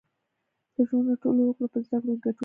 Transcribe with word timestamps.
•د 0.75 0.75
ټولنې 0.89 1.15
ټولو 1.21 1.41
وګړو 1.45 1.67
په 1.73 1.79
زدهکړو 1.85 2.13
کې 2.15 2.21
ګډون 2.23 2.33
کاوه. 2.35 2.39